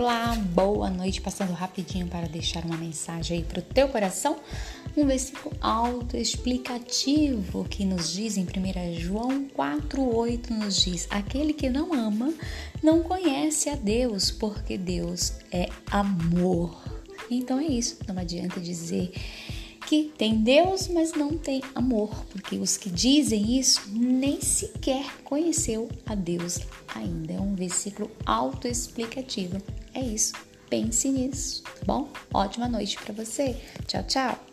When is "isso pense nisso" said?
30.00-31.64